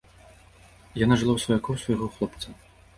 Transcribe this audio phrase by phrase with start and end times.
[1.03, 2.47] Яна жыла ў сваякоў свайго хлопца.